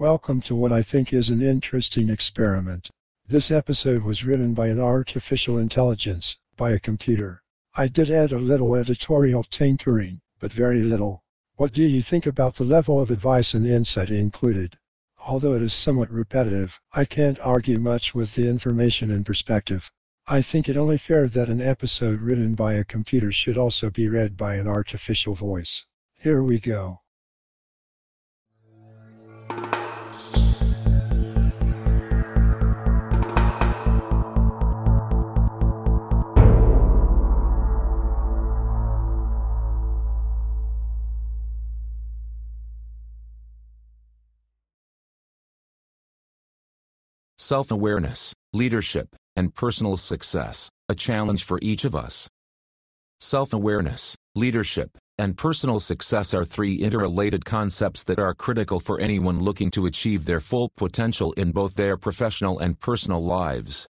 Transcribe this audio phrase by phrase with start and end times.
[0.00, 2.88] Welcome to what I think is an interesting experiment.
[3.28, 7.42] This episode was written by an artificial intelligence, by a computer.
[7.74, 11.22] I did add a little editorial tinkering, but very little.
[11.56, 14.78] What do you think about the level of advice and insight included?
[15.18, 19.90] Although it is somewhat repetitive, I can't argue much with the information and perspective.
[20.26, 24.08] I think it only fair that an episode written by a computer should also be
[24.08, 25.84] read by an artificial voice.
[26.14, 27.02] Here we go.
[47.50, 52.28] Self awareness, leadership, and personal success, a challenge for each of us.
[53.18, 59.40] Self awareness, leadership, and personal success are three interrelated concepts that are critical for anyone
[59.40, 63.84] looking to achieve their full potential in both their professional and personal lives.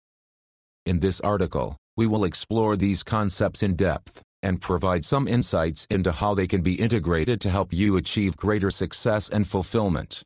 [0.86, 6.14] In this article, we will explore these concepts in depth and provide some insights into
[6.14, 10.24] how they can be integrated to help you achieve greater success and fulfillment.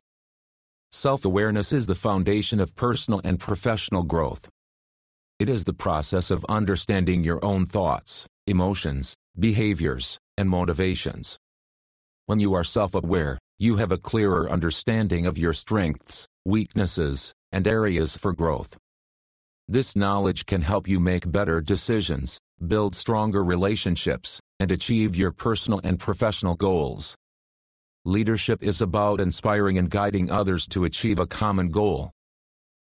[0.96, 4.48] Self-awareness is the foundation of personal and professional growth.
[5.40, 11.36] It is the process of understanding your own thoughts, emotions, behaviors, and motivations.
[12.26, 18.16] When you are self-aware, you have a clearer understanding of your strengths, weaknesses, and areas
[18.16, 18.76] for growth.
[19.66, 25.80] This knowledge can help you make better decisions, build stronger relationships, and achieve your personal
[25.82, 27.16] and professional goals.
[28.06, 32.10] Leadership is about inspiring and guiding others to achieve a common goal.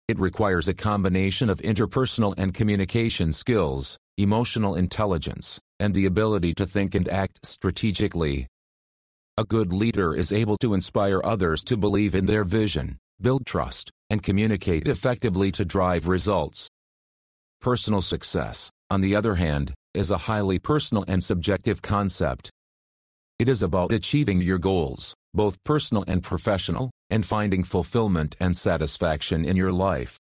[0.07, 6.65] It requires a combination of interpersonal and communication skills, emotional intelligence, and the ability to
[6.65, 8.47] think and act strategically.
[9.35, 13.91] A good leader is able to inspire others to believe in their vision, build trust,
[14.09, 16.69] and communicate effectively to drive results.
[17.59, 22.49] Personal success, on the other hand, is a highly personal and subjective concept.
[23.41, 29.45] It is about achieving your goals, both personal and professional, and finding fulfillment and satisfaction
[29.45, 30.19] in your life.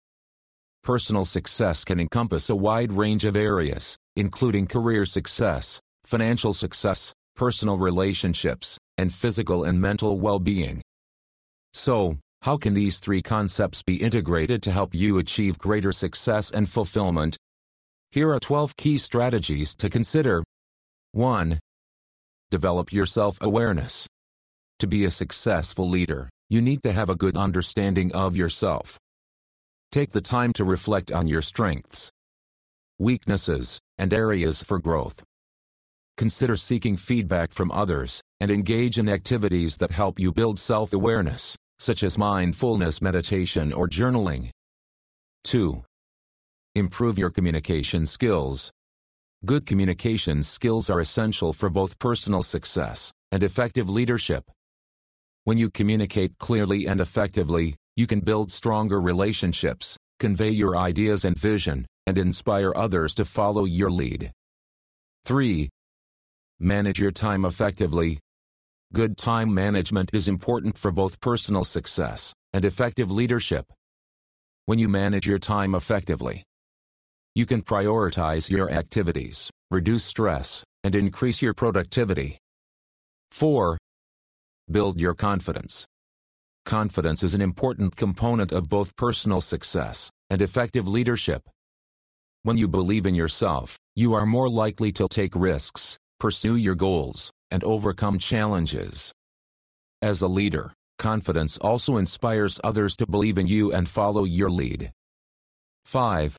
[0.83, 7.79] Personal success can encompass a wide range of areas, including career success, financial success, personal
[7.79, 10.83] relationships, and physical and mental well-being.
[11.73, 16.69] So, how can these three concepts be integrated to help you achieve greater success and
[16.69, 17.37] fulfillment?
[18.11, 20.43] Here are 12 key strategies to consider.
[21.13, 21.61] 1.
[22.55, 24.07] Develop your self-awareness.
[24.79, 28.97] To be a successful leader, you need to have a good understanding of yourself.
[29.91, 32.13] Take the time to reflect on your strengths,
[33.01, 35.25] weaknesses, and areas for growth.
[36.17, 42.05] Consider seeking feedback from others, and engage in activities that help you build self-awareness, such
[42.05, 44.51] as mindfulness meditation or journaling.
[45.43, 45.83] 2.
[46.77, 48.71] Improve your communication skills.
[49.45, 54.51] Good communication skills are essential for both personal success and effective leadership.
[55.43, 61.37] When you communicate clearly and effectively, you can build stronger relationships, convey your ideas and
[61.37, 64.31] vision, and inspire others to follow your lead.
[65.27, 65.69] 3.
[66.59, 68.21] Manage your time effectively.
[68.95, 73.67] Good time management is important for both personal success and effective leadership.
[74.65, 76.45] When you manage your time effectively,
[77.35, 82.39] you can prioritize your activities, reduce stress, and increase your productivity.
[83.33, 83.77] 4.
[84.71, 85.85] Build your confidence.
[86.65, 91.43] Confidence is an important component of both personal success and effective leadership.
[92.45, 97.31] When you believe in yourself, you are more likely to take risks, pursue your goals,
[97.51, 99.13] and overcome challenges.
[100.03, 104.93] As a leader, confidence also inspires others to believe in you and follow your lead.
[105.85, 106.37] 5.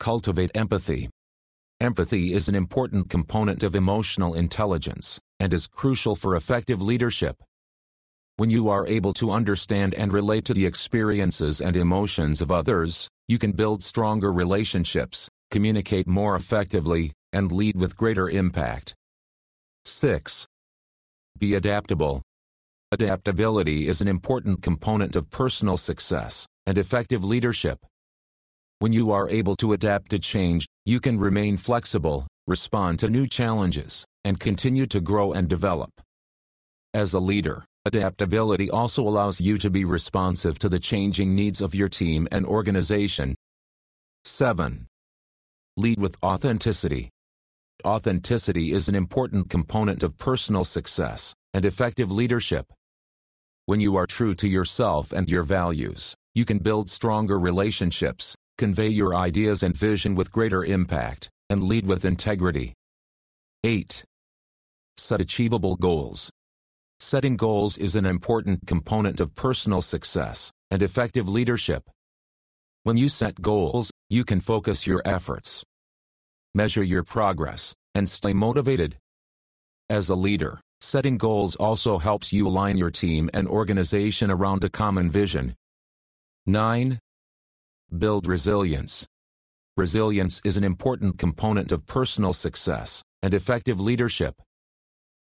[0.00, 1.08] Cultivate empathy.
[1.80, 7.42] Empathy is an important component of emotional intelligence and is crucial for effective leadership.
[8.36, 13.08] When you are able to understand and relate to the experiences and emotions of others,
[13.28, 18.94] you can build stronger relationships, communicate more effectively, and lead with greater impact.
[19.84, 20.46] 6.
[21.38, 22.22] Be adaptable.
[22.90, 27.78] Adaptability is an important component of personal success and effective leadership.
[28.80, 33.26] When you are able to adapt to change, you can remain flexible, respond to new
[33.26, 35.90] challenges, and continue to grow and develop.
[36.92, 41.74] As a leader, adaptability also allows you to be responsive to the changing needs of
[41.74, 43.34] your team and organization.
[44.24, 44.86] 7.
[45.76, 47.10] Lead with authenticity.
[47.84, 52.72] Authenticity is an important component of personal success and effective leadership.
[53.66, 58.88] When you are true to yourself and your values, you can build stronger relationships, convey
[58.88, 62.74] your ideas and vision with greater impact, and lead with integrity.
[63.64, 64.04] 8.
[64.96, 66.30] Set achievable goals.
[67.00, 71.82] Setting goals is an important component of personal success and effective leadership.
[72.84, 75.64] When you set goals, you can focus your efforts,
[76.54, 78.96] measure your progress, and stay motivated.
[79.88, 84.70] As a leader, setting goals also helps you align your team and organization around a
[84.70, 85.54] common vision.
[86.46, 86.98] 9.
[87.90, 89.06] Build resilience.
[89.76, 94.34] Resilience is an important component of personal success and effective leadership.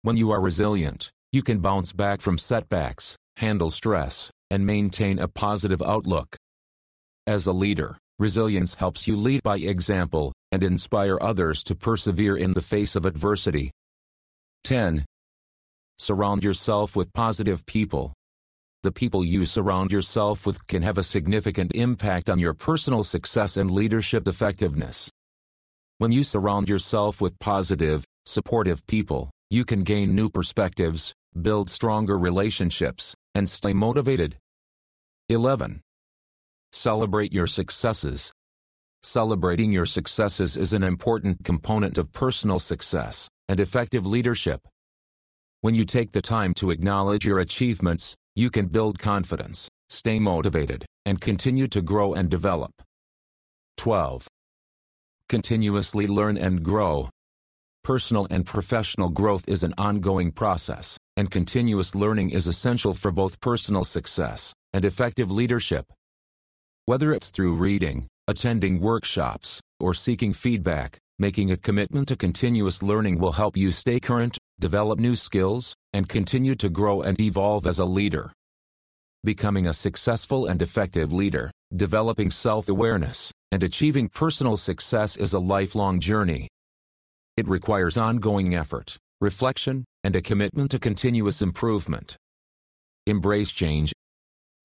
[0.04, 5.28] When you are resilient, you can bounce back from setbacks, handle stress, and maintain a
[5.28, 6.36] positive outlook.
[7.26, 12.54] As a leader, resilience helps you lead by example and inspire others to persevere in
[12.54, 13.72] the face of adversity.
[14.66, 15.06] 10.
[15.98, 18.14] Surround yourself with positive people.
[18.84, 23.56] The people you surround yourself with can have a significant impact on your personal success
[23.56, 25.12] and leadership effectiveness.
[26.00, 32.18] When you surround yourself with positive, supportive people, you can gain new perspectives, build stronger
[32.18, 34.40] relationships, and stay motivated.
[35.30, 35.82] 11.
[36.72, 38.34] Celebrate your successes.
[39.04, 44.68] Celebrating your successes is an important component of personal success and effective leadership.
[45.60, 50.86] When you take the time to acknowledge your achievements, you can build confidence, stay motivated,
[51.06, 52.72] and continue to grow and develop.
[53.78, 54.28] 12.
[55.28, 57.10] Continuously learn and grow.
[57.84, 63.42] Personal and professional growth is an ongoing process, and continuous learning is essential for both
[63.42, 65.86] personal success and effective leadership.
[66.86, 73.20] Whether it's through reading, attending workshops, or seeking feedback, making a commitment to continuous learning
[73.20, 77.78] will help you stay current, develop new skills, and continue to grow and evolve as
[77.78, 78.34] a leader.
[79.24, 86.00] Becoming a successful and effective leader, developing self-awareness, and achieving personal success is a lifelong
[86.00, 86.48] journey.
[87.38, 92.18] It requires ongoing effort, reflection, and a commitment to continuous improvement.
[93.06, 93.94] Embrace change.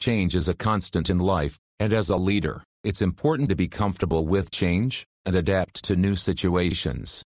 [0.01, 4.29] Change is a constant in life, and as a leader, it's important to be comfortable
[4.29, 7.25] with change and adapt to new situations.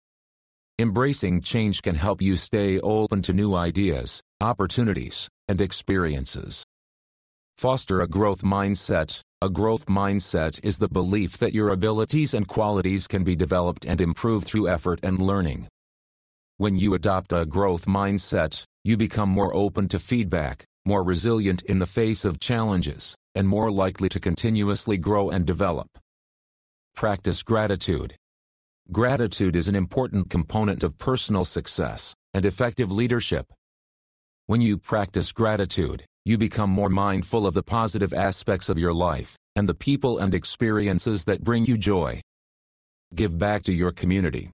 [0.79, 6.65] Embracing change can help you stay open to new ideas, opportunities, and experiences.
[7.59, 9.21] Foster a growth mindset.
[9.43, 14.01] A growth mindset is the belief that your abilities and qualities can be developed and
[14.01, 15.69] improved through effort and learning.
[16.57, 21.79] When you adopt a growth mindset, you become more open to feedback, more resilient in
[21.79, 25.89] the face of challenges, and more likely to continuously grow and develop.
[26.95, 28.17] Practice gratitude.
[28.91, 33.47] Gratitude is an important component of personal success and effective leadership.
[34.47, 39.37] When you practice gratitude, you become more mindful of the positive aspects of your life
[39.57, 42.21] and the people and experiences that bring you joy.
[43.15, 44.51] Give back to your community.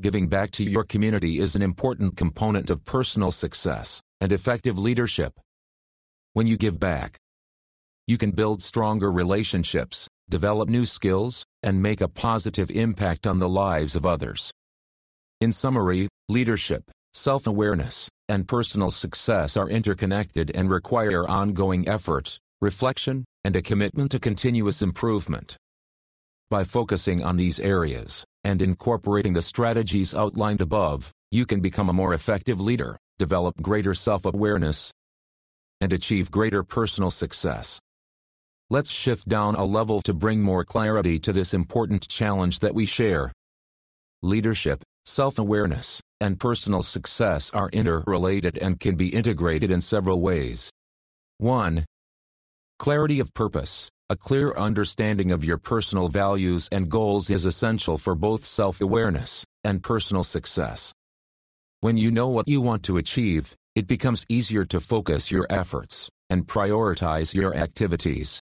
[0.00, 5.32] Giving back to your community is an important component of personal success and effective leadership.
[6.34, 7.18] When you give back,
[8.08, 13.48] you can build stronger relationships, develop new skills, and make a positive impact on the
[13.48, 14.50] lives of others.
[15.42, 23.54] In summary, leadership, self-awareness, and personal success are interconnected and require ongoing effort, reflection, and
[23.54, 25.58] a commitment to continuous improvement.
[26.48, 31.92] By focusing on these areas, and incorporating the strategies outlined above, you can become a
[31.92, 34.90] more effective leader, develop greater self-awareness,
[35.82, 37.78] and achieve greater personal success.
[38.70, 42.84] Let's shift down a level to bring more clarity to this important challenge that we
[42.84, 43.32] share.
[44.22, 50.70] Leadership, self-awareness, and personal success are interrelated and can be integrated in several ways.
[51.38, 51.86] 1.
[52.78, 53.88] Clarity of purpose.
[54.10, 59.82] A clear understanding of your personal values and goals is essential for both self-awareness and
[59.82, 60.92] personal success.
[61.80, 66.10] When you know what you want to achieve, it becomes easier to focus your efforts
[66.28, 68.42] and prioritize your activities.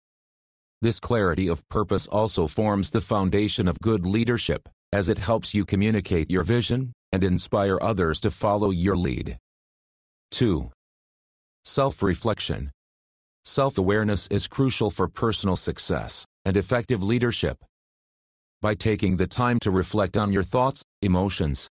[0.82, 5.66] This clarity of purpose also forms the foundation of good leadership, as it helps you
[5.66, 9.36] communicate your vision and inspire others to follow your lead.
[10.30, 10.70] 2.
[11.66, 12.70] Self-reflection.
[13.44, 17.58] Self-awareness is crucial for personal success and effective leadership.
[18.62, 21.68] By taking the time to reflect on your thoughts, emotions,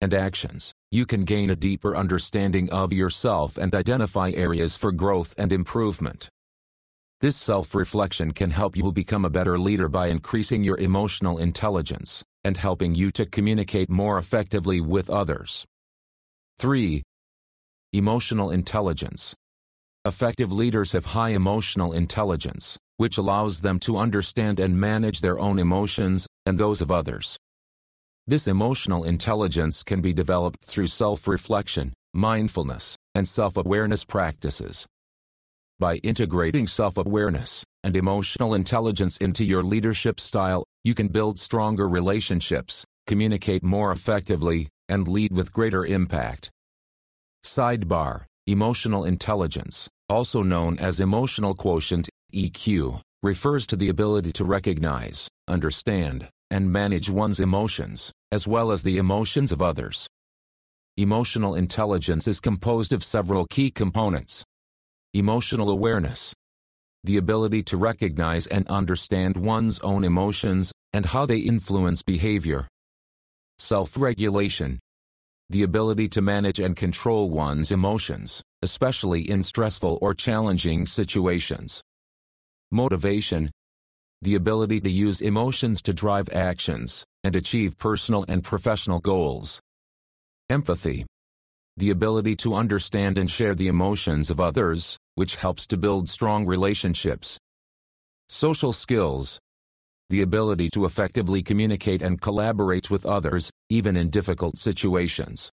[0.00, 5.34] and actions, you can gain a deeper understanding of yourself and identify areas for growth
[5.36, 6.30] and improvement.
[7.24, 12.54] This self-reflection can help you become a better leader by increasing your emotional intelligence and
[12.54, 15.64] helping you to communicate more effectively with others.
[16.58, 17.02] 3.
[17.94, 19.34] Emotional intelligence.
[20.04, 25.58] Effective leaders have high emotional intelligence, which allows them to understand and manage their own
[25.58, 27.38] emotions and those of others.
[28.26, 34.84] This emotional intelligence can be developed through self-reflection, mindfulness, and self-awareness practices.
[35.78, 42.84] By integrating self-awareness and emotional intelligence into your leadership style, you can build stronger relationships,
[43.06, 46.50] communicate more effectively, and lead with greater impact.
[47.44, 55.28] Sidebar Emotional intelligence, also known as emotional quotient, EQ, refers to the ability to recognize,
[55.48, 60.06] understand, and manage one's emotions, as well as the emotions of others.
[60.98, 64.44] Emotional intelligence is composed of several key components.
[65.16, 66.34] Emotional awareness.
[67.04, 72.66] The ability to recognize and understand one's own emotions and how they influence behavior.
[73.60, 74.80] Self-regulation.
[75.50, 81.80] The ability to manage and control one's emotions, especially in stressful or challenging situations.
[82.72, 83.52] Motivation.
[84.20, 89.60] The ability to use emotions to drive actions and achieve personal and professional goals.
[90.50, 91.06] Empathy.
[91.76, 96.46] The ability to understand and share the emotions of others, which helps to build strong
[96.46, 97.36] relationships.
[98.28, 99.40] Social skills.
[100.08, 105.50] The ability to effectively communicate and collaborate with others, even in difficult situations.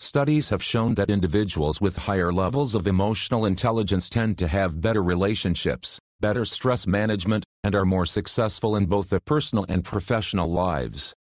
[0.00, 5.02] Studies have shown that individuals with higher levels of emotional intelligence tend to have better
[5.02, 11.14] relationships, better stress management, and are more successful in both their personal and professional lives.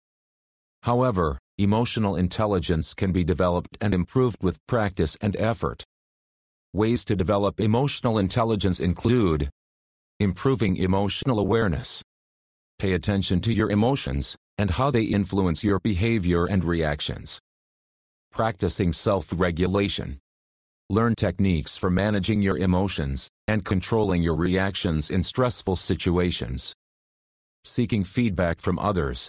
[0.82, 5.84] However, emotional intelligence can be developed and improved with practice and effort.
[6.72, 9.50] Ways to develop emotional intelligence include
[10.18, 12.02] improving emotional awareness.
[12.78, 17.40] Pay attention to your emotions and how they influence your behavior and reactions.
[18.30, 20.18] Practicing self-regulation.
[20.88, 26.74] Learn techniques for managing your emotions and controlling your reactions in stressful situations.
[27.64, 29.28] Seeking feedback from others.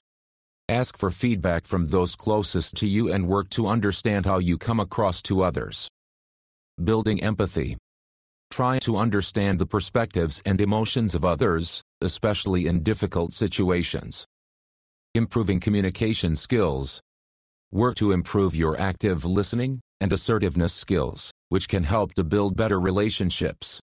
[0.72, 4.80] Ask for feedback from those closest to you and work to understand how you come
[4.80, 5.90] across to others.
[6.82, 7.76] Building empathy.
[8.50, 14.26] Try to understand the perspectives and emotions of others, especially in difficult situations.
[15.14, 17.02] Improving communication skills.
[17.74, 22.80] Work to improve your active listening and assertiveness skills which can help to build better
[22.80, 23.82] relationships.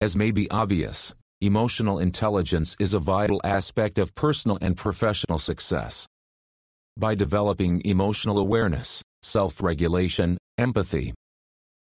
[0.00, 6.06] As may be obvious, emotional intelligence is a vital aspect of personal and professional success.
[6.96, 11.12] By developing emotional awareness, self-regulation, empathy,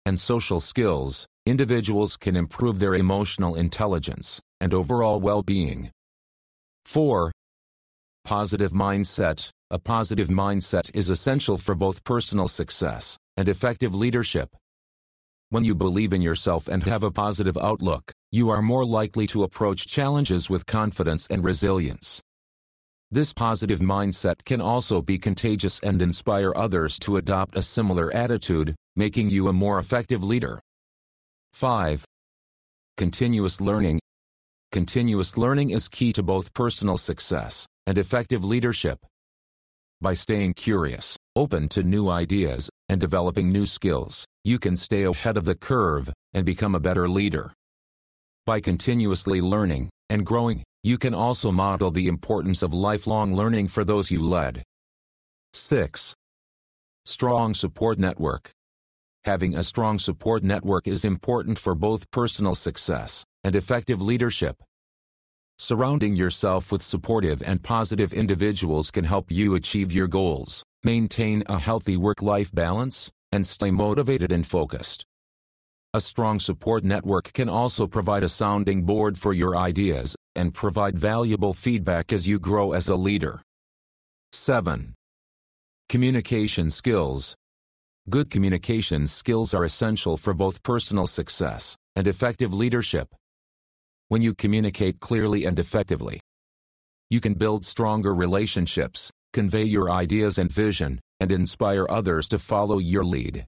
[0.05, 5.91] and social skills, individuals can improve their emotional intelligence and overall well-being.
[6.85, 7.29] 4.
[8.23, 9.49] Positive mindset.
[9.71, 14.55] A positive mindset is essential for both personal success and effective leadership.
[15.53, 19.43] When you believe in yourself and have a positive outlook, you are more likely to
[19.43, 22.19] approach challenges with confidence and resilience.
[23.11, 28.73] This positive mindset can also be contagious and inspire others to adopt a similar attitude,
[28.95, 30.59] making you a more effective leader.
[31.53, 32.03] 5.
[32.97, 33.99] Continuous learning.
[34.71, 38.97] Continuous learning is key to both personal success and effective leadership.
[40.01, 45.35] By staying curious, open to new ideas, and developing new skills, you can stay ahead
[45.35, 47.51] of the curve and become a better leader.
[48.45, 53.83] By continuously learning and growing, you can also model the importance of lifelong learning for
[53.83, 54.61] those you led.
[55.53, 56.13] 6.
[57.05, 58.51] Strong support network.
[59.25, 64.57] Having a strong support network is important for both personal success and effective leadership.
[65.63, 71.57] Surrounding yourself with supportive and positive individuals can help you achieve your goals, maintain a
[71.57, 75.05] healthy work-life balance, and stay motivated and focused.
[75.93, 80.99] A strong support network can also provide a sounding board for your ideas and provide
[80.99, 83.41] valuable feedback as you grow as a leader.
[84.33, 84.93] 7.
[85.87, 87.35] Communication skills.
[88.09, 93.15] Good communication skills are essential for both personal success and effective leadership.
[94.13, 96.19] When you communicate clearly and effectively,
[97.09, 102.77] you can build stronger relationships, convey your ideas and vision, and inspire others to follow
[102.77, 103.43] your lead.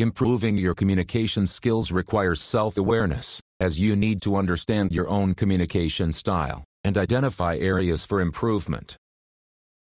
[0.00, 6.64] Improving your communication skills requires self-awareness, as you need to understand your own communication style
[6.82, 8.96] and identify areas for improvement.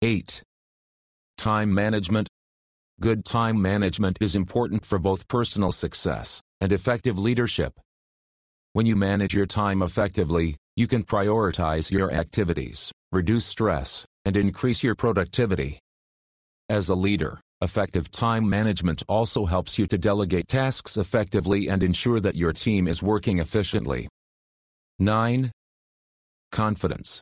[0.01, 0.41] 8.
[1.37, 2.29] Time management.
[3.01, 7.73] Good time management is important for both personal success and effective leadership.
[8.73, 14.81] When you manage your time effectively, you can prioritize your activities, reduce stress, and increase
[14.83, 15.79] your productivity.
[16.69, 22.19] As a leader, Effective time management also helps you to delegate tasks effectively and ensure
[22.19, 24.07] that your team is working efficiently.
[24.97, 25.51] 9.
[26.51, 27.21] Confidence.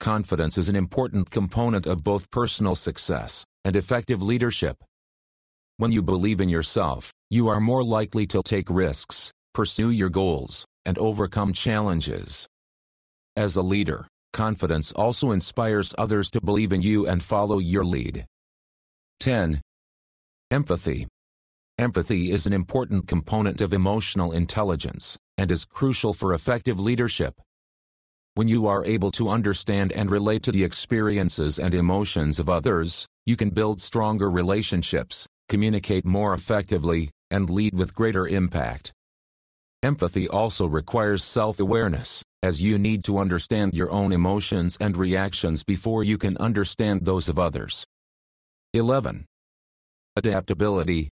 [0.00, 4.78] Confidence is an important component of both personal success and effective leadership.
[5.76, 10.64] When you believe in yourself, you are more likely to take risks, pursue your goals,
[10.84, 12.46] and overcome challenges.
[13.36, 18.26] As a leader, confidence also inspires others to believe in you and follow your lead.
[19.20, 19.60] 10.
[20.50, 21.06] Empathy.
[21.78, 27.34] Empathy is an important component of emotional intelligence and is crucial for effective leadership.
[28.34, 33.06] When you are able to understand and relate to the experiences and emotions of others,
[33.26, 38.92] you can build stronger relationships, communicate more effectively, and lead with greater impact.
[39.82, 46.04] Empathy also requires self-awareness, as you need to understand your own emotions and reactions before
[46.04, 47.86] you can understand those of others.
[48.74, 49.24] 11.
[50.16, 51.08] Adaptability.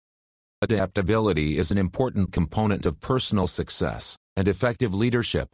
[0.61, 5.49] Adaptability is an important component of personal success and effective leadership.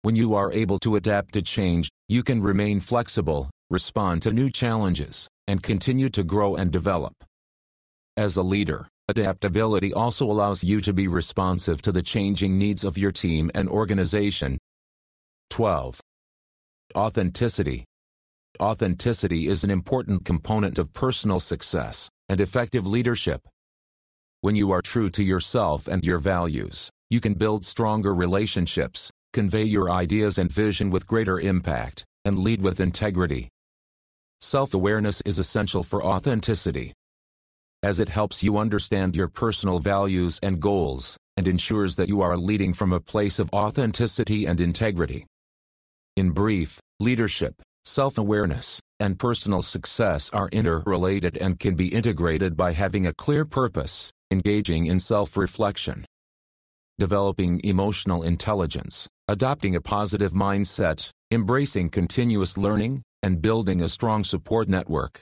[0.00, 4.48] When you are able to adapt to change, you can remain flexible, respond to new
[4.48, 7.12] challenges, and continue to grow and develop.
[8.16, 12.98] As a leader, adaptability also allows you to be responsive to the changing needs of
[12.98, 14.58] your team and organization.
[15.50, 16.00] 12.
[16.96, 17.84] Authenticity.
[18.60, 23.42] Authenticity is an important component of personal success and effective leadership.
[24.40, 29.64] When you are true to yourself and your values, you can build stronger relationships, convey
[29.64, 33.48] your ideas and vision with greater impact, and lead with integrity.
[34.40, 36.92] Self-awareness is essential for authenticity,
[37.82, 42.36] as it helps you understand your personal values and goals, and ensures that you are
[42.36, 45.26] leading from a place of authenticity and integrity.
[46.16, 53.06] In brief, leadership, self-awareness, and personal success are interrelated and can be integrated by having
[53.06, 56.06] a clear purpose, engaging in self-reflection,
[56.98, 64.68] developing emotional intelligence, adopting a positive mindset, embracing continuous learning, and building a strong support
[64.68, 65.20] network.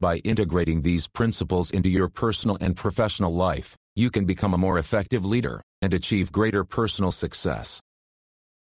[0.00, 4.78] By integrating these principles into your personal and professional life, you can become a more
[4.78, 7.80] effective leader and achieve greater personal success.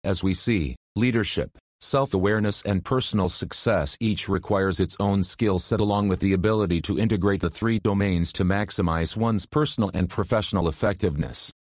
[0.05, 6.09] As we see, leadership, Self-awareness and personal success each requires its own skill set along
[6.09, 11.53] with the ability to integrate the three domains to maximize one's personal and professional effectiveness.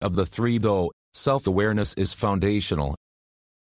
[0.00, 2.96] Of the three though, self-awareness is foundational.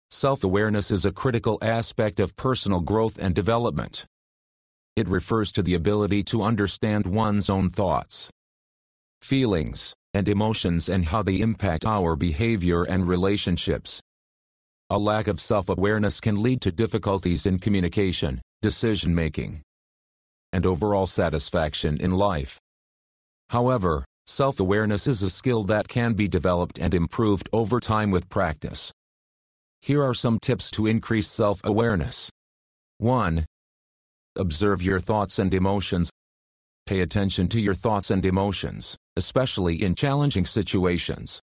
[0.09, 4.05] Self-awareness is a critical aspect of personal growth and development.
[4.95, 8.29] It refers to the ability to understand one's own thoughts,
[9.21, 14.01] feelings, and emotions and how they impact our behavior and relationships.
[14.89, 19.61] A lack of self-awareness can lead to difficulties in communication, decision-making,
[20.51, 22.59] and overall satisfaction in life.
[23.49, 28.91] However, self-awareness is a skill that can be developed and improved over time with practice.
[29.81, 32.29] Here are some tips to increase self-awareness.
[32.97, 33.45] 1.
[34.37, 36.09] Observe your thoughts and emotions.
[36.85, 41.41] Pay attention to your thoughts and emotions, especially in challenging situations.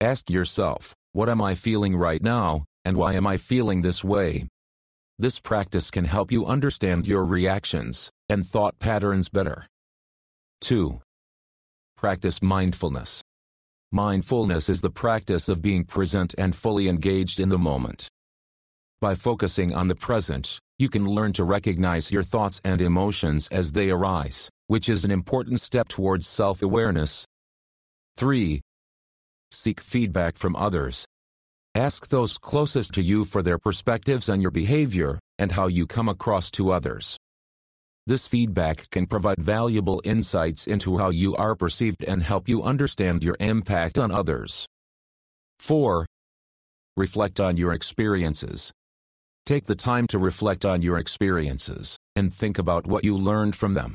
[0.00, 4.48] Ask yourself, what am I feeling right now, and why am I feeling this way?
[5.18, 9.66] This practice can help you understand your reactions and thought patterns better.
[10.62, 11.00] 2.
[11.96, 13.22] Practice mindfulness.
[13.92, 18.08] Mindfulness is the practice of being present and fully engaged in the moment.
[19.02, 23.72] By focusing on the present, you can learn to recognize your thoughts and emotions as
[23.72, 27.24] they arise, which is an important step towards self-awareness.
[28.16, 28.60] 3.
[29.50, 31.04] Seek feedback from others.
[31.74, 36.08] Ask those closest to you for their perspectives on your behavior and how you come
[36.08, 37.16] across to others.
[38.06, 43.24] This feedback can provide valuable insights into how you are perceived and help you understand
[43.24, 44.64] your impact on others.
[45.58, 46.06] 4.
[46.96, 48.70] Reflect on your experiences.
[49.44, 53.74] Take the time to reflect on your experiences and think about what you learned from
[53.74, 53.94] them.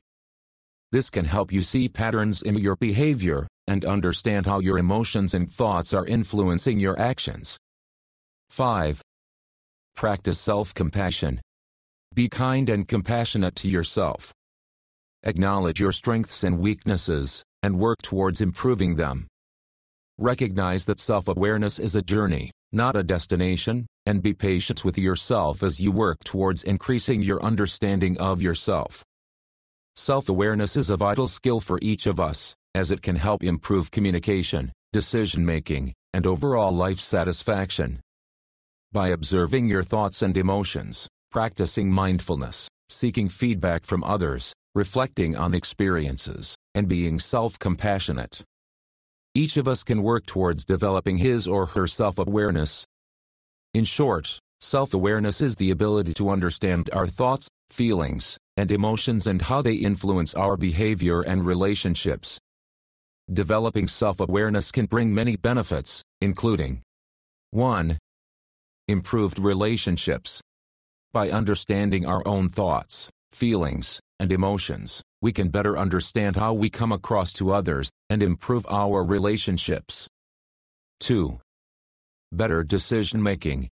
[0.91, 5.49] This can help you see patterns in your behavior and understand how your emotions and
[5.49, 7.57] thoughts are influencing your actions.
[8.49, 9.01] 5.
[9.95, 11.41] Practice self-compassion.
[12.13, 14.33] Be kind and compassionate to yourself.
[15.23, 19.27] Acknowledge your strengths and weaknesses, and work towards improving them.
[20.17, 25.79] Recognize that self-awareness is a journey, not a destination, and be patient with yourself as
[25.79, 29.03] you work towards increasing your understanding of yourself.
[29.97, 34.71] Self-awareness is a vital skill for each of us, as it can help improve communication,
[34.93, 37.99] decision-making, and overall life satisfaction.
[38.93, 46.55] By observing your thoughts and emotions, practicing mindfulness, seeking feedback from others, reflecting on experiences,
[46.73, 48.41] and being self-compassionate.
[49.35, 52.85] Each of us can work towards developing his or her self-awareness.
[53.77, 59.61] In short, self-awareness is the ability to understand our thoughts, feelings, and emotions and how
[59.61, 62.39] they influence our behavior and relationships.
[63.31, 66.81] Developing self-awareness can bring many benefits, including
[67.51, 67.99] 1.
[68.87, 70.41] Improved relationships.
[71.13, 76.91] By understanding our own thoughts, feelings, and emotions, we can better understand how we come
[76.91, 80.07] across to others and improve our relationships.
[81.01, 81.39] 2.
[82.31, 83.69] Better decision making.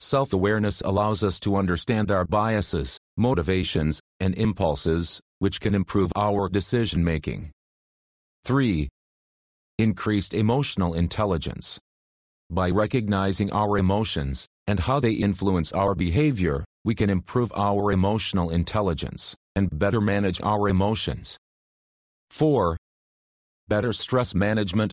[0.00, 7.04] Self-awareness allows us to understand our biases, motivations, and impulses, which can improve our decision
[7.04, 7.52] making.
[8.44, 8.88] 3.
[9.78, 11.78] Increased emotional intelligence.
[12.50, 18.50] By recognizing our emotions and how they influence our behavior, we can improve our emotional
[18.50, 21.38] intelligence and better manage our emotions.
[22.30, 22.76] 4.
[23.68, 24.92] Better stress management.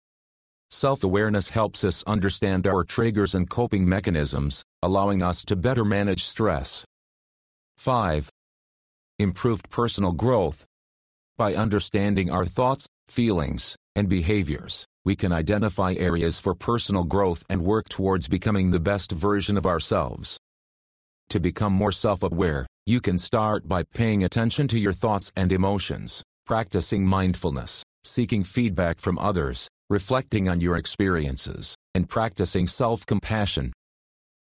[0.74, 6.84] Self-awareness helps us understand our triggers and coping mechanisms, allowing us to better manage stress.
[7.78, 8.28] 5.
[9.20, 10.66] Improved personal growth.
[11.38, 17.62] By understanding our thoughts, feelings, and behaviors, we can identify areas for personal growth and
[17.62, 20.40] work towards becoming the best version of ourselves.
[21.30, 26.24] To become more self-aware, you can start by paying attention to your thoughts and emotions,
[26.48, 33.72] practicing mindfulness, seeking feedback from others, reflecting on your experiences, and practicing self-compassion.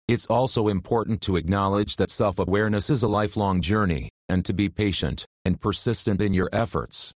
[0.09, 5.25] It's also important to acknowledge that self-awareness is a lifelong journey, and to be patient
[5.45, 7.13] and persistent in your efforts.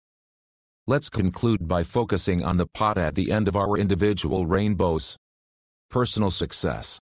[0.87, 5.17] Let's conclude by focusing on the pot at the end of our individual rainbows.
[5.89, 6.99] Personal success.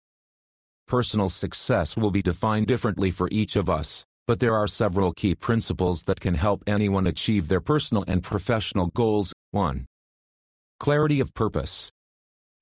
[0.87, 5.35] Personal success will be defined differently for each of us, but there are several key
[5.35, 9.33] principles that can help anyone achieve their personal and professional goals.
[9.51, 9.85] 1.
[10.81, 11.91] Clarity of purpose.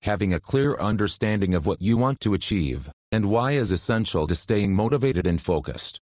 [0.00, 4.34] Having a clear understanding of what you want to achieve and why is essential to
[4.34, 6.00] staying motivated and focused.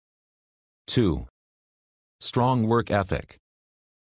[0.88, 1.26] 2.
[2.20, 3.38] Strong work ethic.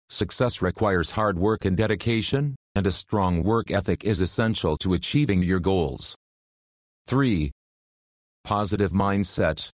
[0.08, 5.42] Success requires hard work and dedication, and a strong work ethic is essential to achieving
[5.44, 6.16] your goals.
[7.06, 7.52] 3.
[8.42, 9.70] Positive mindset.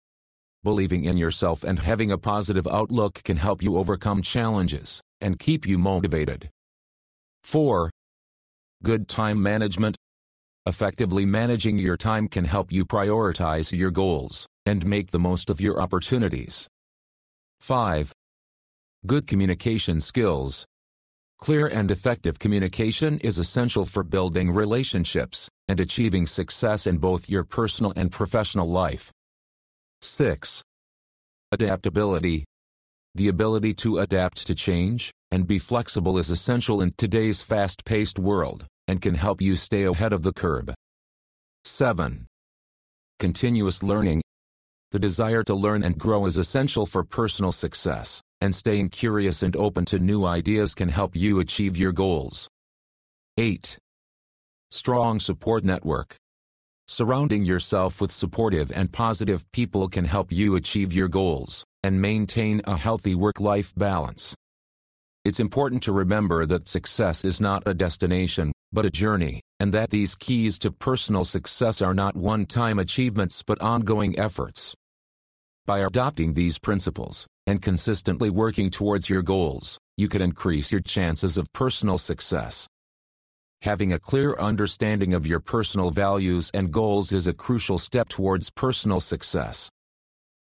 [0.64, 5.66] Believing in yourself and having a positive outlook can help you overcome challenges and keep
[5.66, 6.48] you motivated.
[7.44, 7.90] 4.
[8.84, 9.96] Good time management.
[10.66, 15.60] Effectively managing your time can help you prioritize your goals and make the most of
[15.60, 16.66] your opportunities.
[17.60, 18.10] 5.
[19.06, 20.66] Good communication skills.
[21.38, 27.44] Clear and effective communication is essential for building relationships and achieving success in both your
[27.44, 29.12] personal and professional life.
[30.00, 30.60] 6.
[31.52, 32.44] Adaptability.
[33.14, 38.66] The ability to adapt to change and be flexible is essential in today's fast-paced world
[38.88, 40.70] and can help you stay ahead of the curve.
[41.64, 42.26] 7.
[43.18, 44.22] Continuous learning.
[44.90, 49.54] The desire to learn and grow is essential for personal success and staying curious and
[49.54, 52.48] open to new ideas can help you achieve your goals.
[53.38, 53.78] 8.
[54.72, 56.16] Strong support network.
[56.88, 62.60] Surrounding yourself with supportive and positive people can help you achieve your goals and maintain
[62.64, 64.34] a healthy work-life balance.
[65.24, 69.90] It's important to remember that success is not a destination, but a journey, and that
[69.90, 74.74] these keys to personal success are not one-time achievements but ongoing efforts.
[75.66, 81.36] By adopting these principles, and consistently working towards your goals, you can increase your chances
[81.36, 82.66] of personal success.
[83.62, 88.50] Having a clear understanding of your personal values and goals is a crucial step towards
[88.50, 89.70] personal success.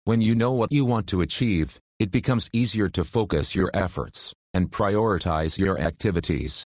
[0.03, 4.33] When you know what you want to achieve, it becomes easier to focus your efforts
[4.53, 6.65] and prioritize your activities.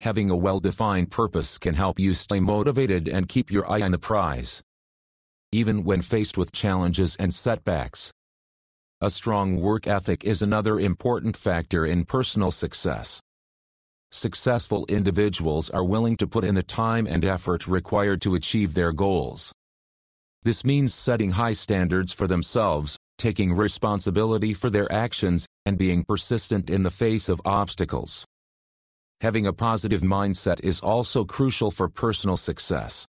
[0.00, 3.98] Having a well-defined purpose can help you stay motivated and keep your eye on the
[3.98, 4.62] prize.
[5.52, 8.12] Even when faced with challenges and setbacks,
[9.00, 13.20] a strong work ethic is another important factor in personal success.
[14.10, 18.92] Successful individuals are willing to put in the time and effort required to achieve their
[18.92, 19.52] goals.
[20.44, 26.70] This means setting high standards for themselves, taking responsibility for their actions, and being persistent
[26.70, 28.24] in the face of obstacles.
[29.22, 33.06] Having a positive mindset is also crucial for personal success.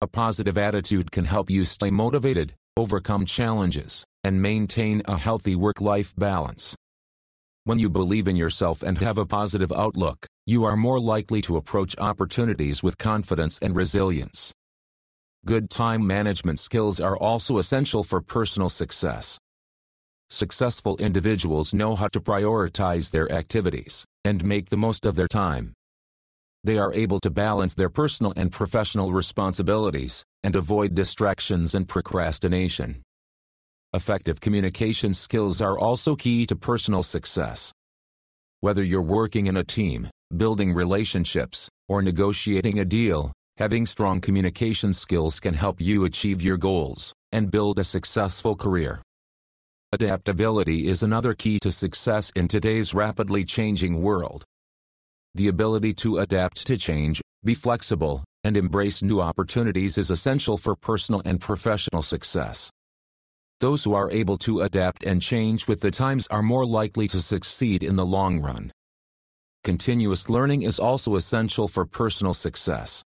[0.00, 6.12] A positive attitude can help you stay motivated, overcome challenges, and maintain a healthy work-life
[6.18, 6.74] balance.
[7.62, 11.56] When you believe in yourself and have a positive outlook, you are more likely to
[11.56, 14.52] approach opportunities with confidence and resilience.
[15.46, 19.38] Good time management skills are also essential for personal success.
[20.32, 25.74] Successful individuals know how to prioritize their activities and make the most of their time.
[26.64, 33.02] They are able to balance their personal and professional responsibilities and avoid distractions and procrastination.
[33.92, 37.70] Effective communication skills are also key to personal success.
[38.60, 44.94] Whether you're working in a team, building relationships, or negotiating a deal, having strong communication
[44.94, 49.02] skills can help you achieve your goals and build a successful career.
[49.94, 54.42] Adaptability is another key to success in today's rapidly changing world.
[55.34, 60.74] The ability to adapt to change, be flexible, and embrace new opportunities is essential for
[60.74, 62.70] personal and professional success.
[63.60, 67.20] Those who are able to adapt and change with the times are more likely to
[67.20, 68.72] succeed in the long run.
[69.62, 73.02] Continuous learning is also essential for personal success.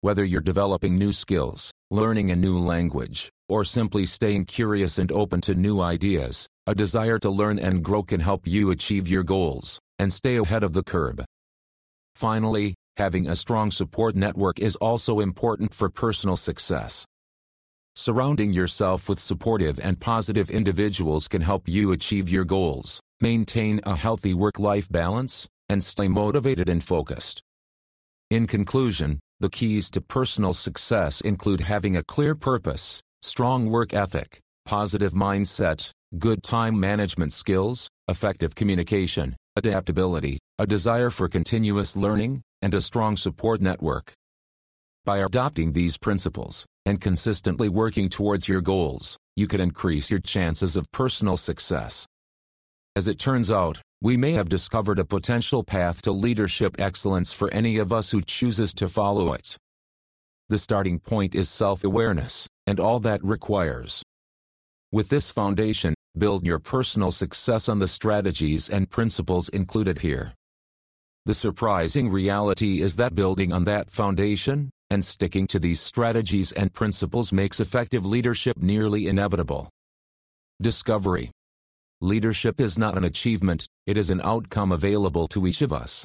[0.00, 5.38] Whether you're developing new skills, learning a new language, or simply staying curious and open
[5.38, 9.78] to new ideas, a desire to learn and grow can help you achieve your goals
[9.98, 11.20] and stay ahead of the curve.
[12.14, 17.04] Finally, having a strong support network is also important for personal success.
[17.94, 23.94] Surrounding yourself with supportive and positive individuals can help you achieve your goals, maintain a
[23.94, 27.42] healthy work-life balance, and stay motivated and focused.
[28.30, 34.40] In conclusion, the keys to personal success include having a clear purpose, strong work ethic,
[34.64, 42.74] positive mindset, good time management skills, effective communication, adaptability, a desire for continuous learning, and
[42.74, 44.12] a strong support network.
[45.04, 50.76] By adopting these principles and consistently working towards your goals, you can increase your chances
[50.76, 52.06] of personal success.
[52.96, 57.52] As it turns out, we may have discovered a potential path to leadership excellence for
[57.54, 59.56] any of us who chooses to follow it.
[60.48, 64.02] The starting point is self-awareness, and all that requires.
[64.92, 70.34] With this foundation, build your personal success on the strategies and principles included here.
[71.24, 76.72] The surprising reality is that building on that foundation, and sticking to these strategies and
[76.72, 79.70] principles makes effective leadership nearly inevitable.
[80.60, 81.30] Discovery
[82.02, 86.04] Leadership is not an achievement, it is an outcome available to each of us.